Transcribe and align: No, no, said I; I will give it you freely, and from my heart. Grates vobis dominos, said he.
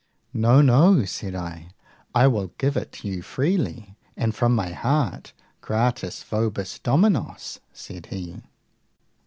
No, 0.33 0.61
no, 0.63 1.05
said 1.05 1.35
I; 1.35 1.67
I 2.15 2.25
will 2.25 2.47
give 2.57 2.75
it 2.75 3.05
you 3.05 3.21
freely, 3.21 3.99
and 4.17 4.33
from 4.33 4.55
my 4.55 4.69
heart. 4.71 5.31
Grates 5.61 6.23
vobis 6.23 6.79
dominos, 6.79 7.59
said 7.71 8.07
he. 8.07 8.41